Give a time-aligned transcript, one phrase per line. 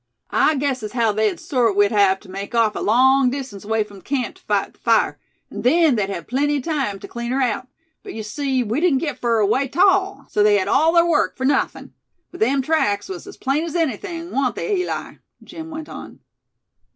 [0.33, 3.83] "I guess as haow they thort we'd hev tew make off a long distance away
[3.83, 5.19] frum the camp tew fight the fire;
[5.51, 7.67] an' then they'd hev plenty o' time tew clean her aout;
[8.01, 11.37] but yeou see, we didn't get fur away 'tall, so they hed all ther work
[11.37, 11.91] fur nawthin'.
[12.31, 16.21] But them tracks was as plain as anything, wa'n't they, Eli?" Jim went on.